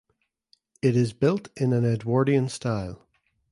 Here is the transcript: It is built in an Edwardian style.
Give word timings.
It 0.81 0.95
is 0.97 1.13
built 1.13 1.49
in 1.55 1.73
an 1.73 1.85
Edwardian 1.85 2.49
style. 2.49 3.05